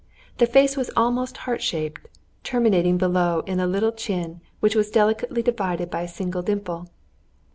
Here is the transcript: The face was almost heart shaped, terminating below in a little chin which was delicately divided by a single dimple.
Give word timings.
The 0.39 0.47
face 0.47 0.75
was 0.75 0.89
almost 0.97 1.37
heart 1.45 1.61
shaped, 1.61 2.07
terminating 2.43 2.97
below 2.97 3.41
in 3.45 3.59
a 3.59 3.67
little 3.67 3.91
chin 3.91 4.41
which 4.59 4.73
was 4.73 4.89
delicately 4.89 5.43
divided 5.43 5.91
by 5.91 6.01
a 6.01 6.07
single 6.07 6.41
dimple. 6.41 6.89